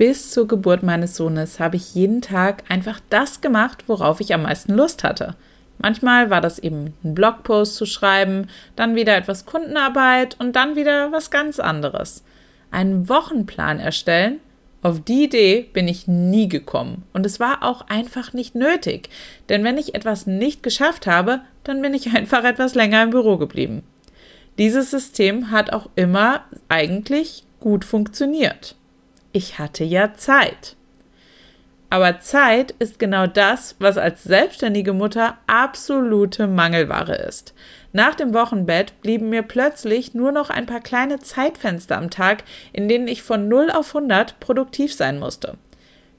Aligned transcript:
Bis 0.00 0.30
zur 0.30 0.48
Geburt 0.48 0.82
meines 0.82 1.14
Sohnes 1.14 1.60
habe 1.60 1.76
ich 1.76 1.94
jeden 1.94 2.22
Tag 2.22 2.64
einfach 2.70 3.00
das 3.10 3.42
gemacht, 3.42 3.84
worauf 3.86 4.22
ich 4.22 4.32
am 4.32 4.44
meisten 4.44 4.72
Lust 4.72 5.04
hatte. 5.04 5.36
Manchmal 5.76 6.30
war 6.30 6.40
das 6.40 6.58
eben 6.58 6.94
ein 7.04 7.14
Blogpost 7.14 7.76
zu 7.76 7.84
schreiben, 7.84 8.48
dann 8.76 8.94
wieder 8.94 9.14
etwas 9.14 9.44
Kundenarbeit 9.44 10.36
und 10.38 10.56
dann 10.56 10.74
wieder 10.74 11.12
was 11.12 11.30
ganz 11.30 11.60
anderes. 11.60 12.24
Einen 12.70 13.10
Wochenplan 13.10 13.78
erstellen? 13.78 14.40
Auf 14.80 15.04
die 15.04 15.24
Idee 15.24 15.68
bin 15.70 15.86
ich 15.86 16.08
nie 16.08 16.48
gekommen 16.48 17.02
und 17.12 17.26
es 17.26 17.38
war 17.38 17.62
auch 17.62 17.82
einfach 17.90 18.32
nicht 18.32 18.54
nötig, 18.54 19.10
denn 19.50 19.64
wenn 19.64 19.76
ich 19.76 19.94
etwas 19.94 20.26
nicht 20.26 20.62
geschafft 20.62 21.06
habe, 21.06 21.42
dann 21.62 21.82
bin 21.82 21.92
ich 21.92 22.10
einfach 22.16 22.44
etwas 22.44 22.74
länger 22.74 23.02
im 23.02 23.10
Büro 23.10 23.36
geblieben. 23.36 23.82
Dieses 24.56 24.90
System 24.90 25.50
hat 25.50 25.74
auch 25.74 25.90
immer 25.94 26.46
eigentlich 26.70 27.44
gut 27.60 27.84
funktioniert 27.84 28.76
ich 29.32 29.58
hatte 29.58 29.84
ja 29.84 30.14
Zeit. 30.14 30.76
Aber 31.92 32.20
Zeit 32.20 32.70
ist 32.78 33.00
genau 33.00 33.26
das, 33.26 33.74
was 33.80 33.98
als 33.98 34.22
selbstständige 34.22 34.92
Mutter 34.92 35.38
absolute 35.48 36.46
Mangelware 36.46 37.16
ist. 37.16 37.52
Nach 37.92 38.14
dem 38.14 38.32
Wochenbett 38.32 39.00
blieben 39.02 39.28
mir 39.28 39.42
plötzlich 39.42 40.14
nur 40.14 40.30
noch 40.30 40.50
ein 40.50 40.66
paar 40.66 40.80
kleine 40.80 41.18
Zeitfenster 41.18 41.98
am 41.98 42.08
Tag, 42.08 42.44
in 42.72 42.88
denen 42.88 43.08
ich 43.08 43.22
von 43.22 43.48
0 43.48 43.72
auf 43.72 43.96
100 43.96 44.38
produktiv 44.38 44.94
sein 44.94 45.18
musste. 45.18 45.54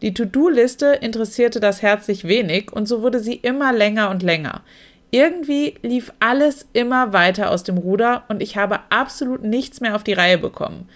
Die 0.01 0.13
To-Do-Liste 0.13 0.87
interessierte 0.87 1.61
das 1.61 1.81
herzlich 1.81 2.27
wenig 2.27 2.73
und 2.73 2.87
so 2.87 3.01
wurde 3.01 3.21
sie 3.21 3.35
immer 3.35 3.71
länger 3.71 4.09
und 4.09 4.23
länger. 4.23 4.63
Irgendwie 5.11 5.75
lief 5.81 6.11
alles 6.19 6.67
immer 6.73 7.13
weiter 7.13 7.49
aus 7.49 7.63
dem 7.63 7.77
Ruder 7.77 8.23
und 8.27 8.41
ich 8.41 8.57
habe 8.57 8.79
absolut 8.89 9.43
nichts 9.43 9.79
mehr 9.79 9.95
auf 9.95 10.03
die 10.03 10.13
Reihe 10.13 10.37
bekommen. 10.37 10.89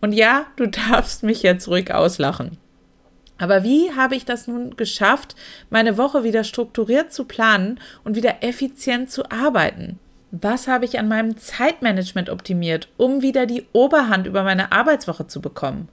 Und 0.00 0.12
ja, 0.12 0.46
du 0.56 0.66
darfst 0.90 1.22
mich 1.22 1.42
jetzt 1.42 1.68
ruhig 1.68 1.92
auslachen. 1.92 2.58
Aber 3.38 3.64
wie 3.64 3.92
habe 3.92 4.14
ich 4.14 4.24
das 4.24 4.46
nun 4.46 4.76
geschafft, 4.76 5.36
meine 5.68 5.98
Woche 5.98 6.24
wieder 6.24 6.42
strukturiert 6.42 7.12
zu 7.12 7.24
planen 7.24 7.80
und 8.02 8.16
wieder 8.16 8.42
effizient 8.42 9.10
zu 9.10 9.30
arbeiten? 9.30 9.98
Was 10.30 10.68
habe 10.68 10.84
ich 10.84 10.98
an 10.98 11.08
meinem 11.08 11.36
Zeitmanagement 11.36 12.30
optimiert, 12.30 12.88
um 12.96 13.22
wieder 13.22 13.46
die 13.46 13.66
Oberhand 13.72 14.26
über 14.26 14.42
meine 14.42 14.72
Arbeitswoche 14.72 15.26
zu 15.26 15.40
bekommen? 15.40 15.88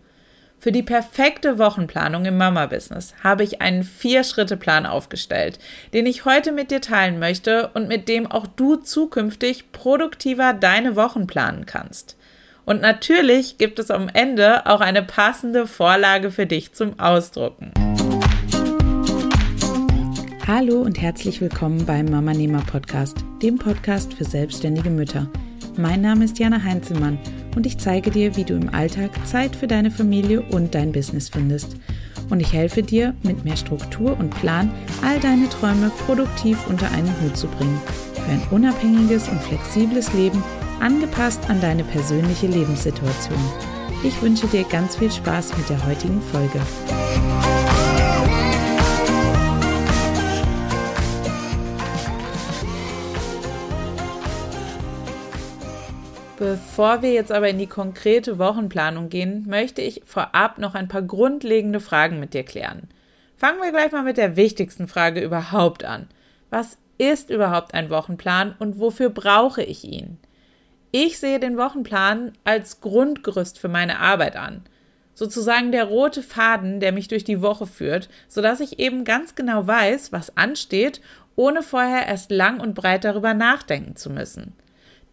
Für 0.59 0.71
die 0.71 0.83
perfekte 0.83 1.59
Wochenplanung 1.59 2.23
im 2.23 2.37
Mama-Business 2.37 3.13
habe 3.21 3.43
ich 3.43 3.61
einen 3.61 3.83
Vier-Schritte-Plan 3.83 4.85
aufgestellt, 4.85 5.59
den 5.93 6.05
ich 6.05 6.23
heute 6.23 6.53
mit 6.53 6.71
dir 6.71 6.79
teilen 6.79 7.19
möchte 7.19 7.69
und 7.73 7.89
mit 7.89 8.07
dem 8.07 8.31
auch 8.31 8.47
du 8.47 8.77
zukünftig 8.77 9.73
produktiver 9.73 10.53
deine 10.53 10.95
Wochen 10.95 11.27
planen 11.27 11.65
kannst. 11.65 12.17
Und 12.65 12.81
natürlich 12.81 13.57
gibt 13.57 13.77
es 13.79 13.91
am 13.91 14.09
Ende 14.13 14.65
auch 14.65 14.79
eine 14.79 15.03
passende 15.03 15.67
Vorlage 15.67 16.31
für 16.31 16.45
dich 16.45 16.73
zum 16.73 16.97
Ausdrucken. 16.97 17.71
Hallo 20.47 20.81
und 20.81 21.01
herzlich 21.01 21.41
willkommen 21.41 21.85
beim 21.85 22.05
Mama 22.05 22.33
Nehmer 22.33 22.63
Podcast, 22.65 23.17
dem 23.41 23.57
Podcast 23.57 24.13
für 24.13 24.23
selbstständige 24.23 24.89
Mütter. 24.89 25.29
Mein 25.77 26.01
Name 26.01 26.23
ist 26.25 26.39
Jana 26.39 26.63
Heinzelmann 26.63 27.17
und 27.55 27.65
ich 27.65 27.77
zeige 27.79 28.11
dir, 28.11 28.35
wie 28.37 28.43
du 28.45 28.53
im 28.53 28.73
Alltag 28.73 29.11
Zeit 29.25 29.55
für 29.55 29.67
deine 29.67 29.91
Familie 29.91 30.41
und 30.41 30.73
dein 30.73 30.91
Business 30.91 31.29
findest. 31.29 31.75
Und 32.29 32.39
ich 32.39 32.53
helfe 32.53 32.81
dir, 32.81 33.13
mit 33.23 33.43
mehr 33.43 33.57
Struktur 33.57 34.17
und 34.17 34.29
Plan 34.39 34.71
all 35.03 35.19
deine 35.19 35.49
Träume 35.49 35.91
produktiv 36.05 36.65
unter 36.67 36.89
einen 36.91 37.13
Hut 37.21 37.35
zu 37.35 37.47
bringen. 37.47 37.81
Für 38.13 38.31
ein 38.31 38.47
unabhängiges 38.51 39.27
und 39.27 39.41
flexibles 39.41 40.13
Leben 40.13 40.41
angepasst 40.83 41.49
an 41.49 41.61
deine 41.61 41.85
persönliche 41.85 42.47
Lebenssituation. 42.47 43.39
Ich 44.03 44.21
wünsche 44.21 44.47
dir 44.47 44.65
ganz 44.65 44.97
viel 44.97 45.09
Spaß 45.09 45.57
mit 45.57 45.69
der 45.69 45.85
heutigen 45.87 46.21
Folge. 46.21 46.59
Bevor 56.37 57.01
wir 57.01 57.13
jetzt 57.13 57.31
aber 57.31 57.47
in 57.47 57.59
die 57.59 57.67
konkrete 57.67 58.37
Wochenplanung 58.37 59.07
gehen, 59.07 59.45
möchte 59.47 59.81
ich 59.81 60.01
vorab 60.03 60.57
noch 60.57 60.75
ein 60.75 60.89
paar 60.89 61.03
grundlegende 61.03 61.79
Fragen 61.79 62.19
mit 62.19 62.33
dir 62.33 62.43
klären. 62.43 62.89
Fangen 63.37 63.61
wir 63.61 63.71
gleich 63.71 63.93
mal 63.93 64.03
mit 64.03 64.17
der 64.17 64.35
wichtigsten 64.35 64.89
Frage 64.89 65.21
überhaupt 65.21 65.85
an. 65.85 66.09
Was 66.49 66.77
ist 66.97 67.29
überhaupt 67.29 67.73
ein 67.73 67.89
Wochenplan 67.89 68.53
und 68.59 68.79
wofür 68.79 69.09
brauche 69.09 69.63
ich 69.63 69.85
ihn? 69.85 70.17
Ich 70.95 71.17
sehe 71.17 71.39
den 71.39 71.57
Wochenplan 71.57 72.33
als 72.43 72.79
Grundgerüst 72.79 73.57
für 73.57 73.67
meine 73.67 73.97
Arbeit 73.97 74.35
an. 74.35 74.61
Sozusagen 75.15 75.71
der 75.71 75.85
rote 75.85 76.21
Faden, 76.21 76.79
der 76.79 76.91
mich 76.91 77.07
durch 77.07 77.23
die 77.23 77.41
Woche 77.41 77.65
führt, 77.65 78.09
sodass 78.27 78.59
ich 78.59 78.77
eben 78.77 79.03
ganz 79.03 79.33
genau 79.33 79.65
weiß, 79.65 80.11
was 80.11 80.37
ansteht, 80.37 81.01
ohne 81.35 81.63
vorher 81.63 82.05
erst 82.05 82.29
lang 82.29 82.59
und 82.59 82.75
breit 82.75 83.05
darüber 83.05 83.33
nachdenken 83.33 83.95
zu 83.95 84.11
müssen. 84.11 84.53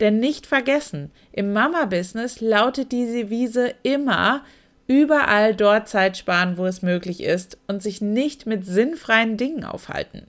Denn 0.01 0.19
nicht 0.19 0.47
vergessen, 0.47 1.13
im 1.33 1.55
Mama-Business 1.55 2.43
lautet 2.43 2.93
diese 2.93 3.31
Wiese 3.31 3.73
immer 3.83 4.45
überall 4.87 5.55
dort 5.55 5.89
Zeit 5.89 6.19
sparen, 6.19 6.59
wo 6.59 6.67
es 6.67 6.83
möglich 6.83 7.23
ist 7.23 7.57
und 7.69 7.83
sich 7.83 8.03
nicht 8.03 8.45
mit 8.45 8.67
sinnfreien 8.67 9.39
Dingen 9.39 9.65
aufhalten. 9.65 10.27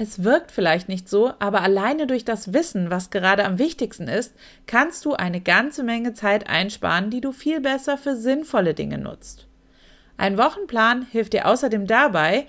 Es 0.00 0.22
wirkt 0.22 0.52
vielleicht 0.52 0.88
nicht 0.88 1.08
so, 1.08 1.32
aber 1.40 1.60
alleine 1.62 2.06
durch 2.06 2.24
das 2.24 2.52
Wissen, 2.52 2.88
was 2.88 3.10
gerade 3.10 3.44
am 3.44 3.58
wichtigsten 3.58 4.06
ist, 4.06 4.32
kannst 4.68 5.04
du 5.04 5.14
eine 5.14 5.40
ganze 5.40 5.82
Menge 5.82 6.14
Zeit 6.14 6.48
einsparen, 6.48 7.10
die 7.10 7.20
du 7.20 7.32
viel 7.32 7.60
besser 7.60 7.98
für 7.98 8.14
sinnvolle 8.14 8.74
Dinge 8.74 8.98
nutzt. 8.98 9.48
Ein 10.16 10.38
Wochenplan 10.38 11.02
hilft 11.10 11.32
dir 11.32 11.48
außerdem 11.48 11.88
dabei, 11.88 12.46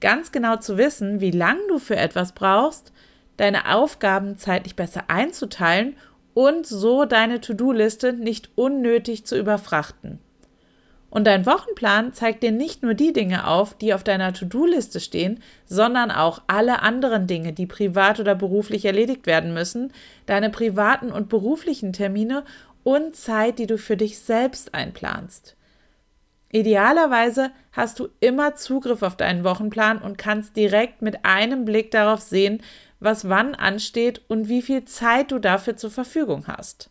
ganz 0.00 0.32
genau 0.32 0.56
zu 0.56 0.78
wissen, 0.78 1.20
wie 1.20 1.30
lang 1.30 1.58
du 1.68 1.78
für 1.78 1.96
etwas 1.96 2.32
brauchst, 2.32 2.94
deine 3.36 3.74
Aufgaben 3.74 4.38
zeitlich 4.38 4.74
besser 4.74 5.04
einzuteilen 5.08 5.96
und 6.32 6.66
so 6.66 7.04
deine 7.04 7.42
To-Do-Liste 7.42 8.14
nicht 8.14 8.50
unnötig 8.54 9.26
zu 9.26 9.38
überfrachten. 9.38 10.18
Und 11.16 11.24
dein 11.24 11.46
Wochenplan 11.46 12.12
zeigt 12.12 12.42
dir 12.42 12.52
nicht 12.52 12.82
nur 12.82 12.92
die 12.92 13.14
Dinge 13.14 13.46
auf, 13.46 13.72
die 13.72 13.94
auf 13.94 14.04
deiner 14.04 14.34
To-Do-Liste 14.34 15.00
stehen, 15.00 15.42
sondern 15.64 16.10
auch 16.10 16.42
alle 16.46 16.82
anderen 16.82 17.26
Dinge, 17.26 17.54
die 17.54 17.64
privat 17.64 18.20
oder 18.20 18.34
beruflich 18.34 18.84
erledigt 18.84 19.26
werden 19.26 19.54
müssen, 19.54 19.94
deine 20.26 20.50
privaten 20.50 21.10
und 21.10 21.30
beruflichen 21.30 21.94
Termine 21.94 22.44
und 22.84 23.16
Zeit, 23.16 23.58
die 23.58 23.66
du 23.66 23.78
für 23.78 23.96
dich 23.96 24.18
selbst 24.18 24.74
einplanst. 24.74 25.56
Idealerweise 26.52 27.50
hast 27.72 27.98
du 27.98 28.08
immer 28.20 28.54
Zugriff 28.54 29.00
auf 29.00 29.16
deinen 29.16 29.42
Wochenplan 29.42 30.02
und 30.02 30.18
kannst 30.18 30.54
direkt 30.54 31.00
mit 31.00 31.24
einem 31.24 31.64
Blick 31.64 31.92
darauf 31.92 32.20
sehen, 32.20 32.62
was 33.00 33.26
wann 33.26 33.54
ansteht 33.54 34.20
und 34.28 34.50
wie 34.50 34.60
viel 34.60 34.84
Zeit 34.84 35.32
du 35.32 35.38
dafür 35.38 35.78
zur 35.78 35.90
Verfügung 35.90 36.46
hast. 36.46 36.90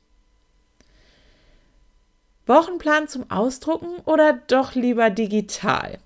Wochenplan 2.48 3.08
zum 3.08 3.32
Ausdrucken 3.32 3.96
oder 4.06 4.34
doch 4.34 4.76
lieber 4.76 5.10
digital? 5.10 5.98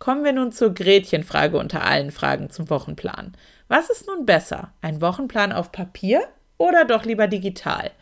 Kommen 0.00 0.24
wir 0.24 0.32
nun 0.32 0.50
zur 0.50 0.74
Gretchenfrage 0.74 1.56
unter 1.56 1.84
allen 1.84 2.10
Fragen 2.10 2.50
zum 2.50 2.68
Wochenplan. 2.70 3.36
Was 3.68 3.88
ist 3.88 4.08
nun 4.08 4.26
besser? 4.26 4.72
Ein 4.82 5.00
Wochenplan 5.00 5.52
auf 5.52 5.70
Papier 5.70 6.26
oder 6.58 6.84
doch 6.84 7.04
lieber 7.04 7.28
digital? 7.28 7.92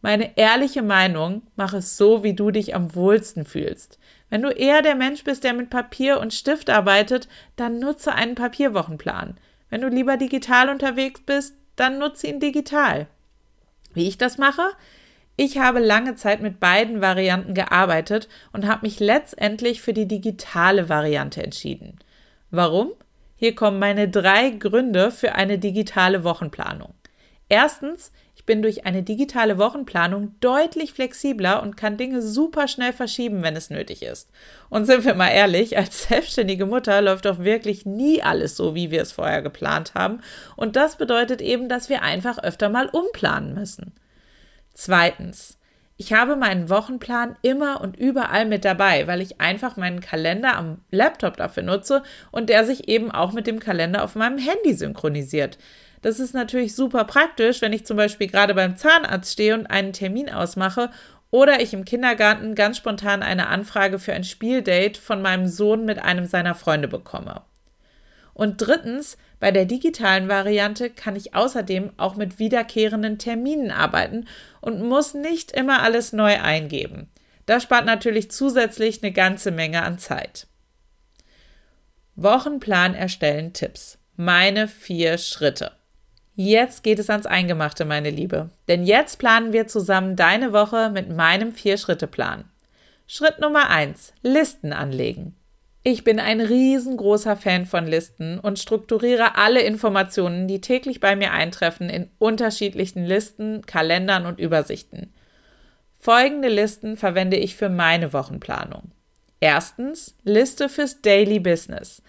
Meine 0.00 0.38
ehrliche 0.38 0.82
Meinung, 0.82 1.42
mach 1.54 1.74
es 1.74 1.98
so, 1.98 2.24
wie 2.24 2.32
du 2.32 2.50
dich 2.50 2.74
am 2.74 2.94
wohlsten 2.94 3.44
fühlst. 3.44 3.98
Wenn 4.30 4.40
du 4.40 4.48
eher 4.48 4.80
der 4.80 4.94
Mensch 4.94 5.22
bist, 5.22 5.44
der 5.44 5.52
mit 5.52 5.68
Papier 5.68 6.18
und 6.18 6.32
Stift 6.32 6.70
arbeitet, 6.70 7.28
dann 7.56 7.78
nutze 7.78 8.12
einen 8.14 8.34
Papierwochenplan. 8.34 9.36
Wenn 9.68 9.82
du 9.82 9.88
lieber 9.88 10.16
digital 10.16 10.70
unterwegs 10.70 11.20
bist, 11.20 11.54
dann 11.76 11.98
nutze 11.98 12.26
ihn 12.26 12.40
digital. 12.40 13.06
Wie 13.92 14.08
ich 14.08 14.16
das 14.16 14.38
mache? 14.38 14.62
Ich 15.36 15.58
habe 15.58 15.80
lange 15.80 16.14
Zeit 16.14 16.42
mit 16.42 16.60
beiden 16.60 17.00
Varianten 17.00 17.54
gearbeitet 17.54 18.28
und 18.52 18.66
habe 18.66 18.86
mich 18.86 19.00
letztendlich 19.00 19.80
für 19.80 19.94
die 19.94 20.06
digitale 20.06 20.88
Variante 20.88 21.42
entschieden. 21.42 21.98
Warum? 22.50 22.92
Hier 23.36 23.54
kommen 23.54 23.78
meine 23.78 24.08
drei 24.08 24.50
Gründe 24.50 25.10
für 25.10 25.34
eine 25.34 25.58
digitale 25.58 26.22
Wochenplanung. 26.22 26.94
Erstens, 27.48 28.12
ich 28.36 28.46
bin 28.46 28.62
durch 28.62 28.86
eine 28.86 29.02
digitale 29.02 29.56
Wochenplanung 29.56 30.34
deutlich 30.40 30.92
flexibler 30.92 31.62
und 31.62 31.76
kann 31.76 31.96
Dinge 31.96 32.20
super 32.20 32.68
schnell 32.68 32.92
verschieben, 32.92 33.42
wenn 33.42 33.56
es 33.56 33.70
nötig 33.70 34.02
ist. 34.02 34.28
Und 34.68 34.84
sind 34.84 35.04
wir 35.04 35.14
mal 35.14 35.28
ehrlich, 35.28 35.76
als 35.78 36.04
selbstständige 36.08 36.66
Mutter 36.66 37.00
läuft 37.00 37.24
doch 37.24 37.38
wirklich 37.38 37.86
nie 37.86 38.22
alles 38.22 38.56
so, 38.56 38.74
wie 38.74 38.90
wir 38.90 39.00
es 39.00 39.12
vorher 39.12 39.42
geplant 39.42 39.94
haben. 39.94 40.20
Und 40.56 40.76
das 40.76 40.96
bedeutet 40.96 41.40
eben, 41.40 41.68
dass 41.68 41.88
wir 41.88 42.02
einfach 42.02 42.38
öfter 42.38 42.68
mal 42.68 42.88
umplanen 42.88 43.54
müssen. 43.54 43.92
Zweitens, 44.74 45.58
ich 45.96 46.12
habe 46.12 46.34
meinen 46.34 46.68
Wochenplan 46.68 47.36
immer 47.42 47.80
und 47.80 47.96
überall 47.96 48.46
mit 48.46 48.64
dabei, 48.64 49.06
weil 49.06 49.20
ich 49.20 49.40
einfach 49.40 49.76
meinen 49.76 50.00
Kalender 50.00 50.56
am 50.56 50.80
Laptop 50.90 51.36
dafür 51.36 51.62
nutze 51.62 52.02
und 52.30 52.48
der 52.48 52.64
sich 52.64 52.88
eben 52.88 53.10
auch 53.10 53.32
mit 53.32 53.46
dem 53.46 53.60
Kalender 53.60 54.02
auf 54.02 54.14
meinem 54.14 54.38
Handy 54.38 54.74
synchronisiert. 54.74 55.58
Das 56.00 56.18
ist 56.18 56.34
natürlich 56.34 56.74
super 56.74 57.04
praktisch, 57.04 57.62
wenn 57.62 57.72
ich 57.72 57.86
zum 57.86 57.96
Beispiel 57.96 58.26
gerade 58.26 58.54
beim 58.54 58.76
Zahnarzt 58.76 59.32
stehe 59.32 59.54
und 59.54 59.66
einen 59.66 59.92
Termin 59.92 60.28
ausmache 60.28 60.90
oder 61.30 61.60
ich 61.60 61.72
im 61.72 61.84
Kindergarten 61.84 62.54
ganz 62.54 62.78
spontan 62.78 63.22
eine 63.22 63.46
Anfrage 63.46 63.98
für 63.98 64.12
ein 64.12 64.24
Spieldate 64.24 65.00
von 65.00 65.22
meinem 65.22 65.46
Sohn 65.46 65.84
mit 65.84 66.00
einem 66.00 66.26
seiner 66.26 66.54
Freunde 66.54 66.88
bekomme. 66.88 67.42
Und 68.34 68.58
drittens, 68.58 69.18
bei 69.40 69.50
der 69.50 69.66
digitalen 69.66 70.28
Variante 70.28 70.88
kann 70.90 71.16
ich 71.16 71.34
außerdem 71.34 71.92
auch 71.96 72.16
mit 72.16 72.38
wiederkehrenden 72.38 73.18
Terminen 73.18 73.70
arbeiten 73.70 74.26
und 74.60 74.82
muss 74.82 75.14
nicht 75.14 75.52
immer 75.52 75.82
alles 75.82 76.12
neu 76.12 76.40
eingeben. 76.40 77.08
Das 77.46 77.64
spart 77.64 77.84
natürlich 77.84 78.30
zusätzlich 78.30 79.02
eine 79.02 79.12
ganze 79.12 79.50
Menge 79.50 79.82
an 79.82 79.98
Zeit. 79.98 80.46
Wochenplan 82.14 82.94
erstellen 82.94 83.52
Tipps. 83.52 83.98
Meine 84.16 84.68
vier 84.68 85.18
Schritte. 85.18 85.72
Jetzt 86.34 86.82
geht 86.82 86.98
es 86.98 87.10
ans 87.10 87.26
Eingemachte, 87.26 87.84
meine 87.84 88.10
Liebe. 88.10 88.50
Denn 88.68 88.84
jetzt 88.84 89.18
planen 89.18 89.52
wir 89.52 89.66
zusammen 89.66 90.16
deine 90.16 90.52
Woche 90.52 90.90
mit 90.90 91.10
meinem 91.10 91.52
Vier-Schritte-Plan. 91.52 92.44
Schritt 93.06 93.38
Nummer 93.38 93.68
eins: 93.68 94.14
Listen 94.22 94.72
anlegen. 94.72 95.36
Ich 95.84 96.04
bin 96.04 96.20
ein 96.20 96.40
riesengroßer 96.40 97.36
Fan 97.36 97.66
von 97.66 97.88
Listen 97.88 98.38
und 98.38 98.60
strukturiere 98.60 99.34
alle 99.36 99.62
Informationen, 99.62 100.46
die 100.46 100.60
täglich 100.60 101.00
bei 101.00 101.16
mir 101.16 101.32
eintreffen, 101.32 101.90
in 101.90 102.08
unterschiedlichen 102.18 103.04
Listen, 103.04 103.62
Kalendern 103.66 104.26
und 104.26 104.38
Übersichten. 104.38 105.12
Folgende 105.98 106.48
Listen 106.48 106.96
verwende 106.96 107.36
ich 107.36 107.56
für 107.56 107.68
meine 107.68 108.12
Wochenplanung. 108.12 108.92
Erstens 109.40 110.16
Liste 110.22 110.68
fürs 110.68 111.02
Daily 111.02 111.40
Business. 111.40 112.00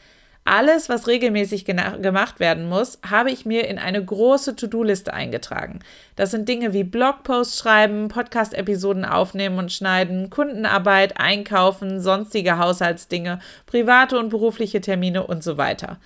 Alles, 0.45 0.89
was 0.89 1.07
regelmäßig 1.07 1.63
gemacht 1.63 2.41
werden 2.41 2.67
muss, 2.67 2.99
habe 3.09 3.31
ich 3.31 3.45
mir 3.45 3.65
in 3.67 3.79
eine 3.79 4.03
große 4.03 4.57
To-Do-Liste 4.57 5.13
eingetragen. 5.13 5.79
Das 6.17 6.31
sind 6.31 6.49
Dinge 6.49 6.73
wie 6.73 6.83
Blogposts 6.83 7.59
schreiben, 7.59 8.09
Podcast-Episoden 8.09 9.05
aufnehmen 9.05 9.57
und 9.57 9.71
schneiden, 9.71 10.29
Kundenarbeit, 10.29 11.17
Einkaufen, 11.17 12.01
sonstige 12.01 12.57
Haushaltsdinge, 12.57 13.39
private 13.65 14.19
und 14.19 14.27
berufliche 14.29 14.81
Termine 14.81 15.25
und 15.25 15.43
so 15.43 15.57
weiter. 15.57 15.97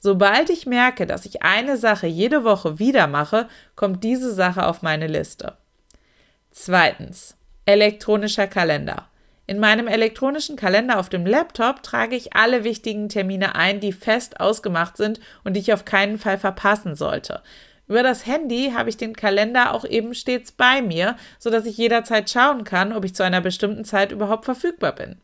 Sobald 0.00 0.50
ich 0.50 0.66
merke, 0.66 1.06
dass 1.06 1.24
ich 1.24 1.42
eine 1.42 1.78
Sache 1.78 2.06
jede 2.06 2.44
Woche 2.44 2.78
wieder 2.78 3.06
mache, 3.06 3.48
kommt 3.74 4.04
diese 4.04 4.32
Sache 4.34 4.66
auf 4.66 4.82
meine 4.82 5.06
Liste. 5.06 5.56
Zweitens. 6.50 7.36
Elektronischer 7.64 8.46
Kalender. 8.46 9.08
In 9.48 9.60
meinem 9.60 9.88
elektronischen 9.88 10.56
Kalender 10.56 10.98
auf 10.98 11.08
dem 11.08 11.24
Laptop 11.24 11.82
trage 11.82 12.14
ich 12.14 12.36
alle 12.36 12.64
wichtigen 12.64 13.08
Termine 13.08 13.54
ein, 13.54 13.80
die 13.80 13.92
fest 13.92 14.40
ausgemacht 14.40 14.98
sind 14.98 15.20
und 15.42 15.54
die 15.54 15.60
ich 15.60 15.72
auf 15.72 15.86
keinen 15.86 16.18
Fall 16.18 16.36
verpassen 16.36 16.94
sollte. 16.94 17.40
Über 17.88 18.02
das 18.02 18.26
Handy 18.26 18.72
habe 18.76 18.90
ich 18.90 18.98
den 18.98 19.16
Kalender 19.16 19.72
auch 19.72 19.86
eben 19.86 20.12
stets 20.12 20.52
bei 20.52 20.82
mir, 20.82 21.16
sodass 21.38 21.64
ich 21.64 21.78
jederzeit 21.78 22.28
schauen 22.28 22.64
kann, 22.64 22.92
ob 22.92 23.06
ich 23.06 23.14
zu 23.14 23.22
einer 23.24 23.40
bestimmten 23.40 23.86
Zeit 23.86 24.12
überhaupt 24.12 24.44
verfügbar 24.44 24.94
bin. 24.94 25.16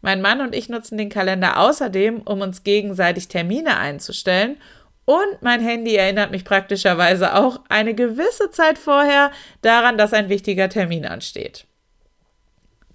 Mein 0.00 0.22
Mann 0.22 0.40
und 0.40 0.54
ich 0.54 0.70
nutzen 0.70 0.96
den 0.96 1.10
Kalender 1.10 1.60
außerdem, 1.60 2.22
um 2.22 2.40
uns 2.40 2.64
gegenseitig 2.64 3.28
Termine 3.28 3.76
einzustellen 3.76 4.56
und 5.04 5.42
mein 5.42 5.60
Handy 5.60 5.94
erinnert 5.94 6.30
mich 6.30 6.46
praktischerweise 6.46 7.34
auch 7.34 7.60
eine 7.68 7.92
gewisse 7.92 8.50
Zeit 8.50 8.78
vorher 8.78 9.30
daran, 9.60 9.98
dass 9.98 10.14
ein 10.14 10.30
wichtiger 10.30 10.70
Termin 10.70 11.04
ansteht. 11.04 11.66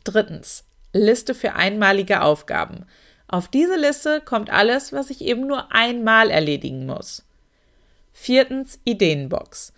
Drittens. 0.04 0.66
Liste 0.94 1.34
für 1.34 1.54
einmalige 1.54 2.22
Aufgaben. 2.22 2.86
Auf 3.28 3.48
diese 3.48 3.76
Liste 3.76 4.22
kommt 4.22 4.52
alles, 4.52 4.94
was 4.94 5.10
ich 5.10 5.22
eben 5.22 5.48
nur 5.48 5.72
einmal 5.72 6.30
erledigen 6.30 6.86
muss. 6.86 7.26
Viertens. 8.14 8.80
Ideenbox. 8.84 9.74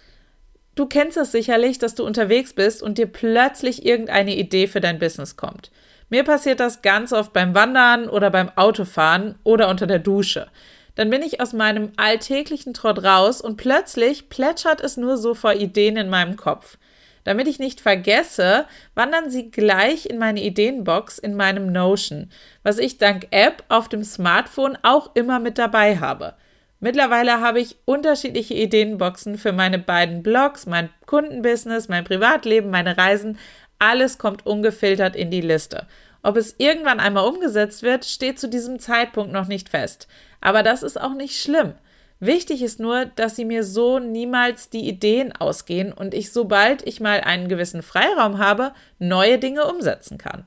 Du 0.75 0.88
kennst 0.88 1.16
es 1.16 1.31
sicherlich, 1.31 1.80
dass 1.80 1.95
du 1.95 2.06
unterwegs 2.06 2.54
bist 2.54 2.83
und 2.83 2.98
dir 2.98 3.07
plötzlich 3.07 3.86
irgendeine 3.86 4.36
Idee 4.36 4.68
für 4.68 4.81
dein 4.81 5.00
Business 5.00 5.38
kommt. 5.38 5.72
Mir 6.10 6.24
passiert 6.24 6.60
das 6.60 6.81
ganz 6.81 7.13
oft 7.13 7.31
beim 7.31 7.56
Wandern 7.56 8.10
oder 8.10 8.30
beim 8.30 8.50
Autofahren 8.57 9.36
oder 9.44 9.69
unter 9.69 9.88
der 9.88 10.00
Dusche. 10.00 10.48
Dann 10.95 11.10
bin 11.10 11.22
ich 11.24 11.42
aus 11.42 11.54
meinem 11.54 11.92
alltäglichen 11.98 12.74
Trott 12.74 13.04
raus 13.04 13.42
und 13.42 13.57
plötzlich 13.57 14.30
plätschert 14.30 14.81
es 14.81 14.98
nur 14.98 15.18
so 15.18 15.33
vor 15.33 15.54
Ideen 15.54 15.98
in 15.98 16.10
meinem 16.10 16.36
Kopf. 16.36 16.77
Damit 17.25 17.48
ich 17.48 17.60
nicht 17.60 17.81
vergesse, 17.81 18.66
wandern 18.94 19.30
sie 19.30 19.51
gleich 19.51 20.06
in 20.06 20.18
meine 20.18 20.42
Ideenbox 20.42 21.18
in 21.18 21.36
meinem 21.36 21.72
Notion, 21.72 22.30
was 22.63 22.77
ich 22.77 22.98
dank 22.98 23.27
App 23.31 23.63
auf 23.68 23.89
dem 23.89 24.04
Smartphone 24.04 24.77
auch 24.83 25.16
immer 25.16 25.39
mit 25.39 25.57
dabei 25.57 25.98
habe. 25.98 26.36
Mittlerweile 26.80 27.42
habe 27.42 27.60
ich 27.60 27.77
unterschiedliche 27.86 28.54
Ideenboxen 28.54 29.39
für 29.39 29.54
meine 29.54 29.80
beiden 29.80 30.22
Blogs, 30.22 30.68
mein 30.68 30.89
Kundenbusiness, 31.07 31.89
mein 31.89 32.04
Privatleben, 32.04 32.69
meine 32.69 32.95
Reisen. 32.95 33.39
Alles 33.80 34.19
kommt 34.19 34.45
ungefiltert 34.45 35.16
in 35.16 35.31
die 35.31 35.42
Liste. 35.42 35.88
Ob 36.22 36.38
es 36.38 36.56
irgendwann 36.60 37.00
einmal 37.00 37.27
umgesetzt 37.27 37.81
wird, 37.81 38.06
steht 38.06 38.39
zu 38.39 38.48
diesem 38.48 38.80
Zeitpunkt 38.80 39.33
noch 39.33 39.48
nicht 39.48 39.69
fest. 39.69 40.07
Aber 40.42 40.62
das 40.62 40.83
ist 40.83 41.01
auch 41.01 41.16
nicht 41.16 41.42
schlimm. 41.42 41.74
Wichtig 42.19 42.62
ist 42.62 42.79
nur, 42.79 43.06
dass 43.06 43.35
sie 43.35 43.45
mir 43.45 43.63
so 43.63 44.00
niemals 44.00 44.69
die 44.69 44.88
Ideen 44.88 45.33
ausgehen 45.33 45.91
und 45.91 46.13
ich, 46.13 46.31
sobald 46.31 46.85
ich 46.88 47.01
mal 47.01 47.21
einen 47.21 47.50
gewissen 47.50 47.81
Freiraum 47.81 48.38
habe, 48.38 48.73
neue 49.00 49.38
Dinge 49.38 49.65
umsetzen 49.65 50.17
kann. 50.17 50.45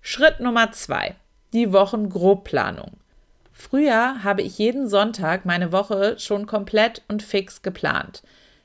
Schritt 0.00 0.40
Nummer 0.40 0.72
zwei: 0.72 1.16
Die 1.52 1.72
Wochengrobplanung. 1.72 2.92
Früher 3.52 4.24
habe 4.24 4.42
ich 4.42 4.58
jeden 4.58 4.88
Sonntag 4.88 5.44
meine 5.44 5.72
Woche 5.72 6.18
schon 6.18 6.46
komplett 6.46 7.02
und 7.08 7.22
fix 7.22 7.62
geplant. 7.62 8.22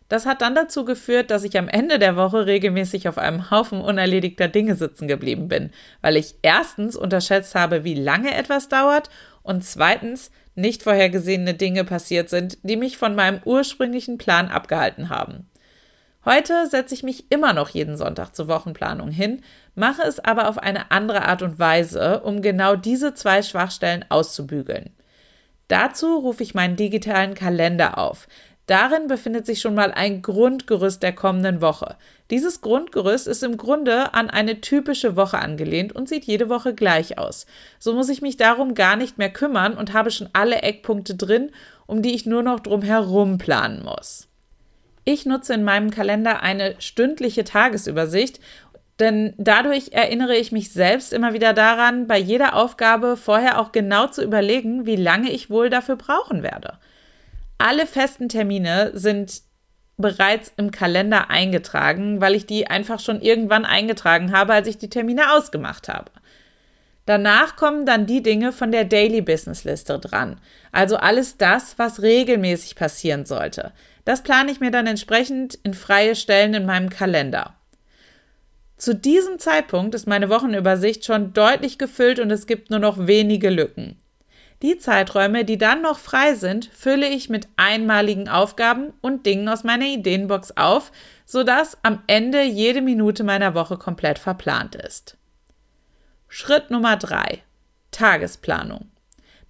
Das 0.09 0.25
hat 0.25 0.42
dann 0.42 0.56
dazu 0.56 0.86
geführt, 0.86 1.31
dass 1.31 1.44
ich 1.44 1.57
am 1.57 1.68
Ende 1.68 2.00
der 2.00 2.15
Woche 2.15 2.45
regelmäßig 2.45 3.09
auf 3.09 3.18
einem 3.18 3.51
Haufen 3.51 3.81
unerledigter 3.81 4.48
Dinge 4.48 4.75
sitzen 4.75 5.07
geblieben 5.07 5.50
bin, 5.50 5.71
weil 6.01 6.15
ich 6.15 6.36
erstens 6.42 6.95
unterschätzt 6.95 7.56
habe, 7.56 7.83
wie 7.83 7.95
lange 7.95 8.33
etwas 8.33 8.69
dauert 8.69 9.09
und 9.44 9.65
zweitens 9.65 10.31
nicht 10.57 10.83
vorhergesehene 10.83 11.54
Dinge 11.54 11.83
passiert 11.83 12.30
sind, 12.30 12.57
die 12.63 12.75
mich 12.75 12.98
von 12.98 13.15
meinem 13.15 13.39
ursprünglichen 13.45 14.18
Plan 14.18 14.50
abgehalten 14.50 15.09
haben. 15.09 15.50
Heute 16.25 16.68
setze 16.68 16.94
ich 16.94 17.04
mich 17.04 17.31
immer 17.31 17.54
noch 17.54 17.69
jeden 17.69 17.95
Sonntag 17.95 18.36
zur 18.36 18.50
Wochenplanung 18.50 19.09
hin, 19.09 19.42
mache 19.75 20.01
es 20.01 20.19
aber 20.19 20.50
auf 20.50 20.57
eine 20.57 20.92
andere 20.92 21.24
Art 21.24 21.42
und 21.42 21.57
Weise, 21.57 22.19
um 22.21 22.42
genau 22.42 22.75
diese 22.75 23.13
zwei 23.13 23.42
Schwachstellen 23.42 24.04
auszubügeln. 24.09 24.89
Dazu 25.68 26.18
rufe 26.18 26.44
ich 26.44 26.54
meinen 26.54 26.75
digitalen 26.75 27.33
Kalender 27.33 27.98
auf, 27.98 28.27
Darin 28.68 29.08
befindet 29.08 29.46
sich 29.46 29.62
schon 29.62 29.75
mal 29.75 29.92
ein 29.92 30.22
Grundgerüst 30.22 31.02
der 31.02 31.14
kommenden 31.14 31.62
Woche. 31.62 31.96
Dieses 32.30 32.62
Grundgerüst 32.62 33.25
ist 33.25 33.42
im 33.42 33.58
Grunde 33.58 34.14
an 34.14 34.30
eine 34.30 34.62
typische 34.62 35.16
Woche 35.16 35.40
angelehnt 35.40 35.94
und 35.94 36.08
sieht 36.08 36.25
jede 36.25 36.50
Woche 36.50 36.75
gleich 36.75 37.18
aus. 37.18 37.46
So 37.80 37.94
muss 37.94 38.10
ich 38.10 38.22
mich 38.22 38.38
darum 38.38 38.76
gar 38.76 38.97
nicht 38.97 39.18
mehr 39.18 39.31
kümmern 39.31 39.74
und 39.74 39.94
habe 39.94 40.12
schon 40.12 40.30
alle 40.33 40.62
Eckpunkte 40.62 41.16
drin, 41.16 41.52
um 41.86 42.02
die 42.02 42.14
ich 42.14 42.26
nur 42.26 42.44
noch 42.44 42.59
drumherum 42.59 43.38
planen 43.38 43.83
muss. 43.83 44.28
Ich 45.06 45.26
nutze 45.26 45.54
in 45.54 45.64
meinem 45.64 45.90
Kalender 45.90 46.42
eine 46.42 46.76
stündliche 46.80 47.45
Tagesübersicht 47.45 48.42
denn 49.00 49.33
dadurch 49.38 49.90
erinnere 49.92 50.36
ich 50.36 50.52
mich 50.52 50.71
selbst 50.71 51.14
immer 51.14 51.33
wieder 51.33 51.54
daran, 51.54 52.07
bei 52.07 52.18
jeder 52.18 52.56
Aufgabe 52.56 53.16
vorher 53.16 53.59
auch 53.59 53.71
genau 53.71 54.07
zu 54.07 54.24
überlegen, 54.24 54.86
wie 54.86 54.95
lange 54.95 55.31
ich 55.31 55.50
wohl 55.50 55.69
dafür 55.69 55.97
brauchen 55.97 56.42
werde. 56.42 56.80
Alle 57.57 57.87
festen 57.87 58.30
Termine 58.30 58.92
sind 58.94 59.42
bereits 59.97 60.52
im 60.57 60.71
Kalender 60.71 61.30
eingetragen, 61.30 62.21
weil 62.21 62.35
ich 62.35 62.45
die 62.45 62.68
einfach 62.68 62.99
schon 62.99 63.21
irgendwann 63.21 63.66
eingetragen 63.66 64.31
habe, 64.31 64.54
als 64.54 64.68
ich 64.68 64.78
die 64.78 64.90
Termine 64.90 65.33
ausgemacht 65.33 65.90
habe. 65.90 66.11
Danach 67.07 67.56
kommen 67.56 67.85
dann 67.85 68.06
die 68.06 68.21
Dinge 68.21 68.52
von 68.52 68.71
der 68.71 68.83
Daily 68.83 69.21
Business 69.21 69.64
Liste 69.64 69.97
dran. 69.97 70.40
Also 70.71 70.97
alles 70.97 71.37
das, 71.37 71.80
was 71.80 72.02
regelmäßig 72.02 72.76
passieren 72.76 73.26
sollte. 73.26 73.71
Das 74.04 74.23
plane 74.23 74.52
ich 74.52 74.59
mir 74.59 74.71
dann 74.71 74.87
entsprechend 74.87 75.56
in 75.64 75.73
freie 75.73 76.16
Stellen 76.16 76.54
in 76.54 76.66
meinem 76.66 76.90
Kalender. 76.90 77.56
Zu 78.76 78.94
diesem 78.94 79.40
Zeitpunkt 79.40 79.95
ist 79.95 80.06
meine 80.06 80.30
Wochenübersicht 80.30 81.06
schon 81.06 81.33
deutlich 81.33 81.78
gefüllt 81.78 82.19
und 82.19 82.30
es 82.30 82.45
gibt 82.45 82.69
nur 82.69 82.80
noch 82.80 83.07
wenige 83.07 83.49
Lücken. 83.49 83.97
Die 84.64 84.78
Zeiträume, 84.80 85.45
die 85.45 85.59
dann 85.59 85.83
noch 85.83 85.99
frei 85.99 86.33
sind, 86.33 86.66
fülle 86.73 87.07
ich 87.07 87.30
mit 87.30 87.47
einmaligen 87.57 88.28
Aufgaben 88.28 88.92
und 89.02 89.26
Dingen 89.26 89.47
aus 89.49 89.64
meiner 89.64 89.85
Ideenbox 89.85 90.57
auf, 90.57 90.92
sodass 91.26 91.78
am 91.83 92.02
Ende 92.07 92.42
jede 92.42 92.81
Minute 92.81 93.23
meiner 93.23 93.54
Woche 93.54 93.78
komplett 93.78 94.18
verplant 94.18 94.76
ist. 94.76 95.18
Schritt 96.28 96.71
Nummer 96.71 96.97
drei: 96.97 97.44
Tagesplanung. 97.92 98.90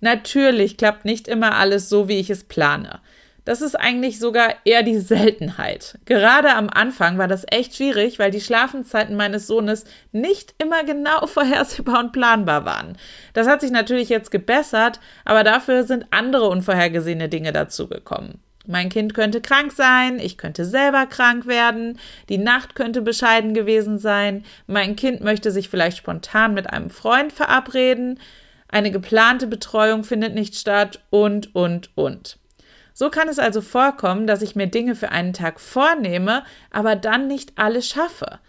Natürlich 0.02 0.78
klappt 0.78 1.06
nicht 1.06 1.28
immer 1.28 1.56
alles 1.56 1.88
so, 1.88 2.08
wie 2.08 2.20
ich 2.20 2.30
es 2.30 2.44
plane. 2.44 3.00
Das 3.48 3.62
ist 3.62 3.76
eigentlich 3.76 4.20
sogar 4.20 4.56
eher 4.66 4.84
die 4.84 5.00
Seltenheit. 5.00 5.98
Gerade 6.04 6.54
am 6.54 6.70
Anfang 6.70 7.18
war 7.18 7.30
das 7.30 7.46
echt 7.50 7.78
schwierig, 7.78 8.20
weil 8.20 8.30
die 8.30 8.42
Schlafenszeiten 8.42 9.16
meines 9.16 9.48
Sohnes 9.48 9.86
nicht 10.12 10.54
immer 10.62 10.84
genau 10.84 11.26
vorhersehbar 11.28 12.02
und 12.02 12.12
planbar 12.12 12.66
waren. 12.66 12.98
Das 13.32 13.48
hat 13.48 13.62
sich 13.62 13.72
natürlich 13.72 14.10
jetzt 14.10 14.32
gebessert, 14.32 15.00
aber 15.24 15.46
dafür 15.46 15.86
sind 15.86 16.08
andere 16.12 16.50
unvorhergesehene 16.50 17.30
Dinge 17.30 17.54
dazugekommen. 17.54 18.42
Mein 18.66 18.90
Kind 18.90 19.14
könnte 19.14 19.40
krank 19.40 19.72
sein, 19.72 20.20
ich 20.20 20.38
könnte 20.38 20.66
selber 20.66 21.06
krank 21.06 21.48
werden, 21.48 22.00
die 22.28 22.40
Nacht 22.40 22.76
könnte 22.76 23.02
bescheiden 23.02 23.54
gewesen 23.54 23.98
sein, 23.98 24.44
mein 24.68 24.98
Kind 24.98 25.22
möchte 25.22 25.52
sich 25.52 25.70
vielleicht 25.70 26.00
spontan 26.00 26.54
mit 26.54 26.70
einem 26.70 26.90
Freund 26.90 27.32
verabreden, 27.32 28.20
eine 28.68 28.92
geplante 28.92 29.48
Betreuung 29.48 30.04
findet 30.04 30.36
nicht 30.36 30.56
statt 30.56 31.00
und, 31.12 31.56
und, 31.56 31.92
und. 31.96 32.38
So 33.00 33.12
kann 33.12 33.30
es 33.30 33.38
also 33.38 33.62
vorkommen, 33.62 34.26
dass 34.26 34.42
ich 34.42 34.56
mir 34.56 34.66
Dinge 34.66 34.96
für 34.96 35.10
einen 35.10 35.32
Tag 35.32 35.60
vornehme, 35.60 36.44
aber 36.72 36.96
dann 36.96 37.28
nicht 37.28 37.52
alles 37.56 37.88
schaffe. 37.88 38.40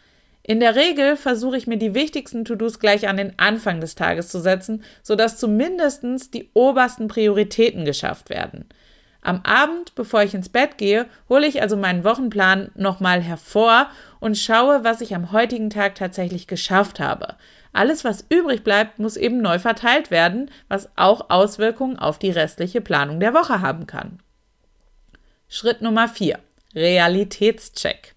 In 0.42 0.58
der 0.58 0.74
Regel 0.74 1.18
versuche 1.18 1.58
ich 1.58 1.66
mir 1.66 1.76
die 1.76 1.92
wichtigsten 1.92 2.46
To-Dos 2.46 2.78
gleich 2.78 3.08
an 3.08 3.18
den 3.18 3.38
Anfang 3.38 3.82
des 3.82 3.94
Tages 3.94 4.30
zu 4.30 4.40
setzen, 4.40 4.84
sodass 5.02 5.36
zumindest 5.36 6.32
die 6.32 6.48
obersten 6.54 7.08
Prioritäten 7.08 7.84
geschafft 7.84 8.30
werden. 8.30 8.64
Am 9.20 9.42
Abend, 9.42 9.94
bevor 9.94 10.22
ich 10.22 10.32
ins 10.32 10.48
Bett 10.48 10.78
gehe, 10.78 11.04
hole 11.28 11.46
ich 11.46 11.60
also 11.60 11.76
meinen 11.76 12.02
Wochenplan 12.02 12.70
nochmal 12.74 13.20
hervor 13.20 13.90
und 14.18 14.38
schaue, 14.38 14.82
was 14.82 15.02
ich 15.02 15.14
am 15.14 15.30
heutigen 15.30 15.68
Tag 15.68 15.94
tatsächlich 15.94 16.46
geschafft 16.46 17.00
habe. 17.00 17.34
Alles, 17.74 18.02
was 18.02 18.24
übrig 18.30 18.64
bleibt, 18.64 18.98
muss 18.98 19.18
eben 19.18 19.42
neu 19.42 19.58
verteilt 19.58 20.10
werden, 20.10 20.50
was 20.68 20.88
auch 20.96 21.28
Auswirkungen 21.28 21.98
auf 21.98 22.18
die 22.18 22.30
restliche 22.30 22.80
Planung 22.80 23.20
der 23.20 23.34
Woche 23.34 23.60
haben 23.60 23.86
kann. 23.86 24.20
Schritt 25.50 25.80
Nummer 25.80 26.08
4. 26.08 26.38
Realitätscheck. 26.74 28.14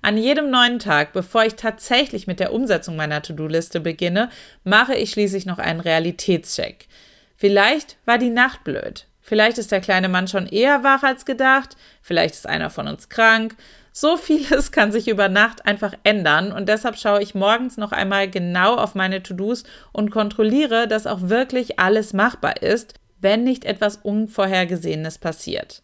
An 0.00 0.16
jedem 0.16 0.48
neuen 0.48 0.78
Tag, 0.78 1.12
bevor 1.12 1.44
ich 1.44 1.56
tatsächlich 1.56 2.28
mit 2.28 2.38
der 2.38 2.52
Umsetzung 2.52 2.94
meiner 2.94 3.20
To-Do-Liste 3.20 3.80
beginne, 3.80 4.30
mache 4.62 4.94
ich 4.94 5.10
schließlich 5.10 5.44
noch 5.44 5.58
einen 5.58 5.80
Realitätscheck. 5.80 6.86
Vielleicht 7.34 7.96
war 8.04 8.16
die 8.16 8.30
Nacht 8.30 8.62
blöd. 8.62 9.06
Vielleicht 9.20 9.58
ist 9.58 9.72
der 9.72 9.80
kleine 9.80 10.08
Mann 10.08 10.28
schon 10.28 10.46
eher 10.46 10.84
wach 10.84 11.02
als 11.02 11.24
gedacht. 11.24 11.76
Vielleicht 12.00 12.36
ist 12.36 12.46
einer 12.46 12.70
von 12.70 12.86
uns 12.86 13.08
krank. 13.08 13.56
So 13.90 14.16
vieles 14.16 14.70
kann 14.70 14.92
sich 14.92 15.08
über 15.08 15.28
Nacht 15.28 15.66
einfach 15.66 15.94
ändern 16.04 16.52
und 16.52 16.68
deshalb 16.68 16.96
schaue 16.96 17.20
ich 17.20 17.34
morgens 17.34 17.76
noch 17.76 17.90
einmal 17.90 18.30
genau 18.30 18.76
auf 18.76 18.94
meine 18.94 19.20
To-Dos 19.24 19.64
und 19.90 20.12
kontrolliere, 20.12 20.86
dass 20.86 21.08
auch 21.08 21.22
wirklich 21.22 21.80
alles 21.80 22.12
machbar 22.12 22.62
ist, 22.62 22.94
wenn 23.20 23.42
nicht 23.42 23.64
etwas 23.64 23.96
Unvorhergesehenes 23.96 25.18
passiert. 25.18 25.82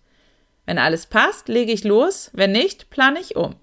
Wenn 0.67 0.79
alles 0.79 1.07
passt, 1.07 1.49
lege 1.49 1.73
ich 1.73 1.85
los, 1.85 2.31
wenn 2.33 2.53
nicht, 2.53 2.91
plane 2.91 3.21
ich 3.21 3.37
um. 3.37 3.57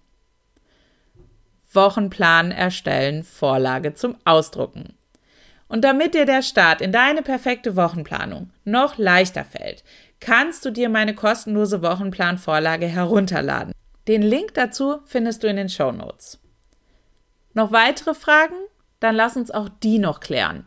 Wochenplan 1.73 2.51
erstellen, 2.51 3.23
Vorlage 3.23 3.93
zum 3.93 4.17
Ausdrucken. 4.25 4.95
Und 5.67 5.83
damit 5.85 6.13
dir 6.13 6.25
der 6.25 6.41
Start 6.41 6.81
in 6.81 6.91
deine 6.91 7.21
perfekte 7.21 7.77
Wochenplanung 7.77 8.51
noch 8.65 8.97
leichter 8.97 9.45
fällt, 9.45 9.85
kannst 10.19 10.65
du 10.65 10.71
dir 10.71 10.89
meine 10.89 11.15
kostenlose 11.15 11.81
Wochenplanvorlage 11.81 12.87
herunterladen. 12.87 13.73
Den 14.07 14.21
Link 14.21 14.53
dazu 14.53 14.99
findest 15.05 15.43
du 15.43 15.47
in 15.47 15.55
den 15.55 15.69
Show 15.69 15.91
Notes. 15.91 16.39
Noch 17.53 17.71
weitere 17.71 18.13
Fragen? 18.13 18.55
Dann 18.99 19.15
lass 19.15 19.37
uns 19.37 19.49
auch 19.49 19.69
die 19.81 19.97
noch 19.97 20.19
klären. 20.19 20.65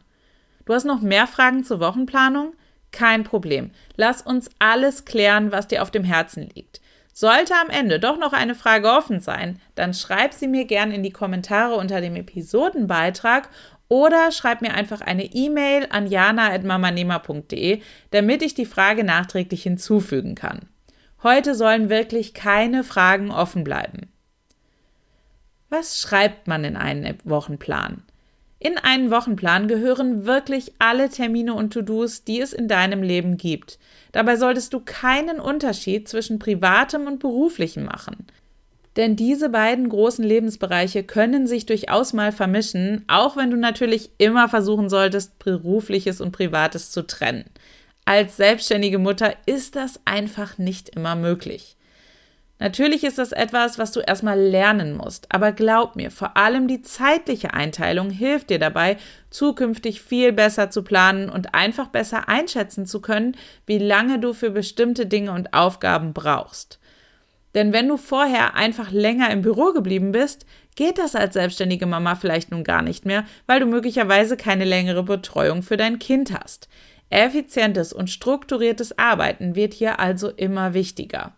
Du 0.64 0.73
hast 0.73 0.85
noch 0.85 1.00
mehr 1.00 1.26
Fragen 1.26 1.64
zur 1.64 1.81
Wochenplanung? 1.81 2.55
Kein 2.95 3.25
Problem. 3.25 3.73
Lass 3.97 4.23
uns 4.23 4.49
alles 4.61 5.05
klären, 5.05 5.51
was 5.51 5.67
dir 5.67 5.83
auf 5.83 5.91
dem 5.91 6.05
Herzen 6.05 6.49
liegt. 6.55 6.81
Sollte 7.13 7.53
am 7.55 7.69
Ende 7.69 7.99
doch 7.99 8.17
noch 8.17 8.33
eine 8.33 8.55
Frage 8.55 8.89
offen 8.89 9.19
sein, 9.19 9.61
dann 9.75 9.95
schreib 9.95 10.33
sie 10.33 10.47
mir 10.47 10.65
gern 10.65 10.93
in 10.93 11.03
die 11.03 11.11
Kommentare 11.11 11.75
unter 11.75 12.01
dem 12.01 12.15
Episodenbeitrag 12.15 13.49
oder 13.89 14.31
schreib 14.31 14.63
mir 14.63 14.75
einfach 14.75 15.01
eine 15.01 15.25
E-Mail 15.25 15.89
an 15.91 16.07
jana.mamanema.de, 16.07 17.83
damit 18.13 18.43
ich 18.43 18.55
die 18.55 18.65
Frage 18.65 19.03
nachträglich 19.03 19.65
hinzufügen 19.65 20.37
kann. 20.37 20.69
Heute 21.25 21.57
sollen 21.57 21.89
wirklich 21.89 22.33
keine 22.33 22.85
Fragen 22.85 23.33
offen 23.33 23.65
bleiben. 23.65 24.13
Was 25.69 26.01
schreibt 26.01 26.47
man 26.47 26.63
in 26.63 26.77
einen 26.77 27.19
Wochenplan? 27.25 28.05
In 28.64 28.78
einen 28.78 29.11
Wochenplan 29.11 29.68
gehören 29.68 30.25
wirklich 30.25 30.73
alle 30.78 31.11
Termine 31.11 31.52
und 31.52 31.75
To-Dos, 31.75 32.25
die 32.25 32.40
es 32.40 32.54
in 32.54 32.66
deinem 32.66 33.02
Leben 33.02 33.37
gibt. 33.37 33.78
Dabei 34.11 34.37
solltest 34.37 34.73
du 34.73 34.80
keinen 34.80 35.38
Unterschied 35.38 36.09
zwischen 36.09 36.38
privatem 36.38 37.06
und 37.06 37.21
beruflichem 37.21 37.85
machen. 37.85 38.26
Denn 38.97 39.16
diese 39.16 39.50
beiden 39.50 39.90
großen 39.90 40.25
Lebensbereiche 40.25 41.04
können 41.04 41.47
sich 41.47 41.66
durchaus 41.66 42.14
mal 42.14 42.33
vermischen, 42.33 43.04
auch 43.06 43.37
wenn 43.37 43.50
du 43.50 43.59
natürlich 43.59 44.09
immer 44.16 44.49
versuchen 44.49 44.88
solltest, 44.88 45.38
berufliches 45.40 46.23
und 46.23 46.33
privates 46.33 46.90
zu 46.90 47.06
trennen. 47.06 47.44
Als 48.06 48.38
selbstständige 48.38 48.99
Mutter 48.99 49.35
ist 49.44 49.76
das 49.76 50.00
einfach 50.06 50.56
nicht 50.56 50.88
immer 50.88 51.16
möglich. 51.16 51.74
Natürlich 52.64 53.04
ist 53.04 53.18
das 53.18 53.33
etwas, 53.33 53.78
was 53.78 53.92
du 53.92 54.00
erstmal 54.00 54.40
lernen 54.40 54.97
musst, 54.97 55.30
aber 55.30 55.52
glaub 55.52 55.97
mir, 55.97 56.11
vor 56.11 56.38
allem 56.38 56.66
die 56.66 56.80
zeitliche 56.80 57.52
Einteilung 57.52 58.09
hilft 58.09 58.49
dir 58.49 58.59
dabei, 58.59 58.97
zukünftig 59.28 60.00
viel 60.00 60.33
besser 60.33 60.71
zu 60.71 60.83
planen 60.83 61.28
und 61.28 61.54
einfach 61.54 61.88
besser 61.88 62.26
einschätzen 62.26 62.87
zu 62.87 63.02
können, 63.02 63.37
wie 63.66 63.76
lange 63.76 64.18
du 64.18 64.33
für 64.33 64.49
bestimmte 64.49 65.04
Dinge 65.04 65.33
und 65.33 65.52
Aufgaben 65.52 66.14
brauchst. 66.14 66.78
Denn 67.54 67.75
wenn 67.75 67.87
du 67.87 67.99
vorher 67.99 68.54
einfach 68.54 68.90
länger 68.90 69.30
im 69.30 69.42
Büro 69.42 69.75
geblieben 69.75 70.12
bist, 70.12 70.47
geht 70.75 70.97
das 70.97 71.14
als 71.14 71.35
selbstständige 71.35 71.85
Mama 71.85 72.14
vielleicht 72.14 72.50
nun 72.50 72.64
gar 72.64 72.80
nicht 72.80 73.04
mehr, 73.04 73.26
weil 73.47 73.61
du 73.61 73.66
möglicherweise 73.66 74.38
keine 74.38 74.64
längere 74.64 75.02
Betreuung 75.02 75.62
für 75.62 75.76
dein 75.76 75.99
Kind 75.99 76.33
hast. 76.33 76.71
Effizientes 77.11 77.92
und 77.92 78.09
strukturiertes 78.09 78.99
Arbeiten 78.99 79.54
wird 79.54 79.75
hier 79.75 80.00
also 80.00 80.30
immer 80.30 80.73
wichtiger 80.73 81.35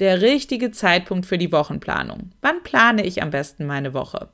der 0.00 0.22
richtige 0.22 0.70
Zeitpunkt 0.70 1.26
für 1.26 1.38
die 1.38 1.52
Wochenplanung. 1.52 2.32
Wann 2.40 2.62
plane 2.62 3.04
ich 3.04 3.22
am 3.22 3.30
besten 3.30 3.66
meine 3.66 3.94
Woche? 3.94 4.30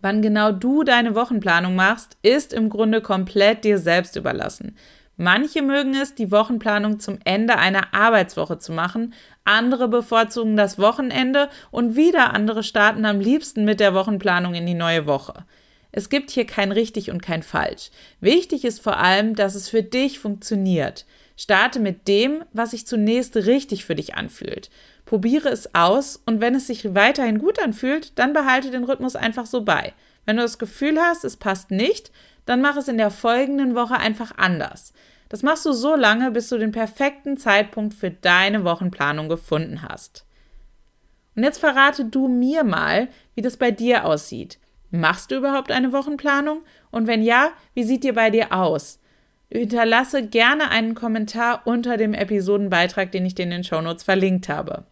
Wann 0.00 0.22
genau 0.22 0.50
du 0.50 0.82
deine 0.82 1.14
Wochenplanung 1.14 1.74
machst, 1.74 2.16
ist 2.22 2.54
im 2.54 2.70
Grunde 2.70 3.02
komplett 3.02 3.64
dir 3.64 3.78
selbst 3.78 4.16
überlassen. 4.16 4.76
Manche 5.18 5.60
mögen 5.60 5.94
es, 5.94 6.14
die 6.14 6.30
Wochenplanung 6.30 6.98
zum 6.98 7.18
Ende 7.24 7.58
einer 7.58 7.92
Arbeitswoche 7.92 8.58
zu 8.58 8.72
machen, 8.72 9.12
andere 9.44 9.88
bevorzugen 9.88 10.56
das 10.56 10.78
Wochenende 10.78 11.50
und 11.70 11.94
wieder 11.94 12.32
andere 12.32 12.62
starten 12.62 13.04
am 13.04 13.20
liebsten 13.20 13.66
mit 13.66 13.80
der 13.80 13.92
Wochenplanung 13.92 14.54
in 14.54 14.64
die 14.64 14.72
neue 14.72 15.04
Woche. 15.06 15.44
Es 15.92 16.08
gibt 16.08 16.30
hier 16.30 16.46
kein 16.46 16.72
richtig 16.72 17.10
und 17.10 17.20
kein 17.20 17.42
falsch. 17.42 17.90
Wichtig 18.20 18.64
ist 18.64 18.80
vor 18.80 18.96
allem, 18.96 19.34
dass 19.34 19.54
es 19.54 19.68
für 19.68 19.82
dich 19.82 20.18
funktioniert. 20.18 21.04
Starte 21.40 21.80
mit 21.80 22.06
dem, 22.06 22.44
was 22.52 22.72
sich 22.72 22.86
zunächst 22.86 23.34
richtig 23.34 23.86
für 23.86 23.94
dich 23.94 24.14
anfühlt. 24.14 24.68
Probiere 25.06 25.48
es 25.48 25.74
aus 25.74 26.22
und 26.26 26.42
wenn 26.42 26.54
es 26.54 26.66
sich 26.66 26.94
weiterhin 26.94 27.38
gut 27.38 27.58
anfühlt, 27.58 28.18
dann 28.18 28.34
behalte 28.34 28.70
den 28.70 28.84
Rhythmus 28.84 29.16
einfach 29.16 29.46
so 29.46 29.62
bei. 29.62 29.94
Wenn 30.26 30.36
du 30.36 30.42
das 30.42 30.58
Gefühl 30.58 31.00
hast, 31.00 31.24
es 31.24 31.38
passt 31.38 31.70
nicht, 31.70 32.12
dann 32.44 32.60
mach 32.60 32.76
es 32.76 32.88
in 32.88 32.98
der 32.98 33.10
folgenden 33.10 33.74
Woche 33.74 33.96
einfach 33.96 34.36
anders. 34.36 34.92
Das 35.30 35.42
machst 35.42 35.64
du 35.64 35.72
so 35.72 35.94
lange, 35.96 36.30
bis 36.30 36.50
du 36.50 36.58
den 36.58 36.72
perfekten 36.72 37.38
Zeitpunkt 37.38 37.94
für 37.94 38.10
deine 38.10 38.62
Wochenplanung 38.64 39.30
gefunden 39.30 39.80
hast. 39.80 40.26
Und 41.36 41.44
jetzt 41.44 41.58
verrate 41.58 42.04
du 42.04 42.28
mir 42.28 42.64
mal, 42.64 43.08
wie 43.34 43.40
das 43.40 43.56
bei 43.56 43.70
dir 43.70 44.04
aussieht. 44.04 44.58
Machst 44.90 45.30
du 45.30 45.36
überhaupt 45.36 45.72
eine 45.72 45.94
Wochenplanung? 45.94 46.64
Und 46.90 47.06
wenn 47.06 47.22
ja, 47.22 47.52
wie 47.72 47.84
sieht 47.84 48.04
die 48.04 48.12
bei 48.12 48.28
dir 48.28 48.52
aus? 48.52 48.99
Hinterlasse 49.50 50.26
gerne 50.26 50.70
einen 50.70 50.94
Kommentar 50.94 51.62
unter 51.64 51.96
dem 51.96 52.14
Episodenbeitrag, 52.14 53.10
den 53.10 53.26
ich 53.26 53.34
dir 53.34 53.42
in 53.42 53.50
den 53.50 53.64
Shownotes 53.64 54.04
verlinkt 54.04 54.48
habe. 54.48 54.84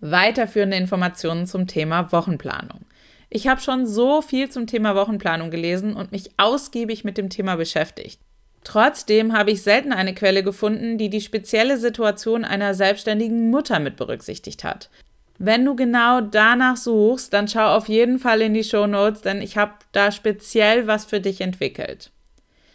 Weiterführende 0.00 0.76
Informationen 0.76 1.46
zum 1.46 1.66
Thema 1.66 2.12
Wochenplanung. 2.12 2.80
Ich 3.28 3.48
habe 3.48 3.60
schon 3.60 3.86
so 3.86 4.22
viel 4.22 4.50
zum 4.50 4.66
Thema 4.66 4.94
Wochenplanung 4.94 5.50
gelesen 5.50 5.94
und 5.94 6.12
mich 6.12 6.30
ausgiebig 6.36 7.02
mit 7.02 7.18
dem 7.18 7.30
Thema 7.30 7.56
beschäftigt. 7.56 8.20
Trotzdem 8.62 9.32
habe 9.36 9.50
ich 9.50 9.62
selten 9.62 9.92
eine 9.92 10.14
Quelle 10.14 10.44
gefunden, 10.44 10.98
die 10.98 11.10
die 11.10 11.20
spezielle 11.20 11.78
Situation 11.78 12.44
einer 12.44 12.74
selbstständigen 12.74 13.50
Mutter 13.50 13.80
mit 13.80 13.96
berücksichtigt 13.96 14.62
hat. 14.62 14.90
Wenn 15.38 15.64
du 15.64 15.74
genau 15.74 16.20
danach 16.20 16.76
suchst, 16.76 17.32
dann 17.32 17.48
schau 17.48 17.74
auf 17.74 17.88
jeden 17.88 18.20
Fall 18.20 18.42
in 18.42 18.54
die 18.54 18.62
Show 18.62 18.86
Notes, 18.86 19.22
denn 19.22 19.42
ich 19.42 19.56
habe 19.56 19.72
da 19.90 20.12
speziell 20.12 20.86
was 20.86 21.04
für 21.04 21.20
dich 21.20 21.40
entwickelt. 21.40 22.12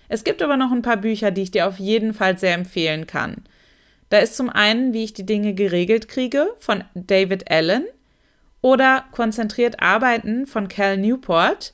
Es 0.10 0.24
gibt 0.24 0.42
aber 0.42 0.58
noch 0.58 0.72
ein 0.72 0.82
paar 0.82 0.98
Bücher, 0.98 1.32
die 1.32 1.44
ich 1.44 1.52
dir 1.52 1.68
auf 1.68 1.80
jeden 1.80 2.14
Fall 2.14 2.38
sehr 2.38 2.54
empfehlen 2.54 3.08
kann. 3.08 3.44
Da 4.10 4.20
ist 4.20 4.38
zum 4.38 4.50
einen, 4.50 4.94
wie 4.94 5.04
ich 5.04 5.14
die 5.14 5.26
Dinge 5.26 5.54
geregelt 5.54 6.08
kriege 6.08 6.48
von 6.60 6.84
David 6.94 7.52
Allen 7.52 7.86
oder 8.62 9.06
Konzentriert 9.12 9.82
arbeiten 9.82 10.46
von 10.46 10.68
Cal 10.68 10.98
Newport 10.98 11.74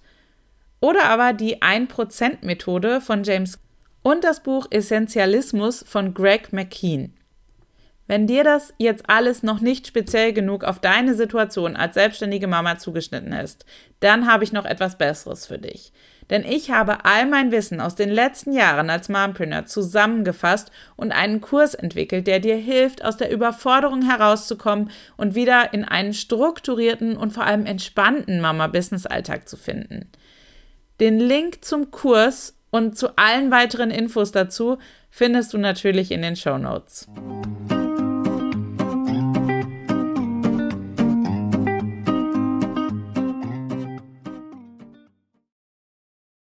oder 0.80 1.06
aber 1.06 1.34
die 1.34 1.62
1%-Methode 1.62 3.02
von 3.02 3.24
James 3.24 3.60
und 4.02 4.24
das 4.24 4.42
Buch 4.44 4.68
Essentialismus 4.70 5.84
von 5.88 6.14
Greg 6.14 6.52
McKean. 6.52 7.14
Wenn 8.06 8.28
dir 8.28 8.44
das 8.44 8.74
jetzt 8.78 9.10
alles 9.10 9.44
noch 9.44 9.62
nicht 9.62 9.88
speziell 9.88 10.34
genug 10.34 10.66
auf 10.66 10.80
deine 10.80 11.16
Situation 11.16 11.78
als 11.78 11.94
selbstständige 11.94 12.48
Mama 12.48 12.78
zugeschnitten 12.78 13.32
ist, 13.32 13.66
dann 14.02 14.28
habe 14.28 14.44
ich 14.44 14.52
noch 14.52 14.66
etwas 14.66 14.98
Besseres 14.98 15.46
für 15.46 15.58
dich. 15.58 15.94
Denn 16.30 16.44
ich 16.44 16.72
habe 16.72 17.06
all 17.06 17.26
mein 17.26 17.52
Wissen 17.52 17.80
aus 17.80 17.96
den 17.96 18.10
letzten 18.10 18.54
Jahren 18.54 18.90
als 18.90 19.10
Mompreneur 19.10 19.66
zusammengefasst 19.66 20.72
und 20.96 21.12
einen 21.12 21.42
Kurs 21.42 21.74
entwickelt, 21.74 22.28
der 22.28 22.40
dir 22.40 22.56
hilft, 22.56 23.04
aus 23.04 23.18
der 23.18 23.32
Überforderung 23.32 24.02
herauszukommen 24.02 24.90
und 25.18 25.36
wieder 25.36 25.74
in 25.74 25.84
einen 25.86 26.14
strukturierten 26.14 27.18
und 27.18 27.32
vor 27.32 27.46
allem 27.46 27.66
entspannten 27.66 28.42
Mama-Business-Alltag 28.42 29.48
zu 29.48 29.58
finden. 29.58 30.10
Den 31.00 31.20
Link 31.20 31.66
zum 31.66 31.92
Kurs 31.92 32.56
und 32.72 32.98
zu 32.98 33.18
allen 33.18 33.52
weiteren 33.52 33.92
Infos 33.92 34.32
dazu 34.32 34.78
findest 35.10 35.54
du 35.54 35.58
natürlich 35.58 36.12
in 36.12 36.22
den 36.22 36.36
Show 36.36 36.58
Notes. 36.58 37.08